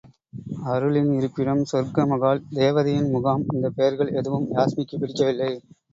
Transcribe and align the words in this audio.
அருளின் 0.65 1.11
இருப்பிடம் 1.13 1.61
சொர்க்க 1.71 2.05
மகால் 2.07 2.43
தேவதையின் 2.53 3.11
முகாம் 3.11 3.45
இந்தப் 3.53 3.75
பெயர்கள் 3.75 4.13
எதுவும் 4.13 4.49
யாஸ்மிக்குப் 4.51 4.99
பிடிக்கவில்லை. 4.99 5.51